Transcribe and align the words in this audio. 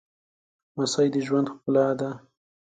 لمسی 0.73 1.07
د 1.13 1.15
ژوند 1.25 1.47
ښکلا 1.53 1.87
ده 1.99 2.09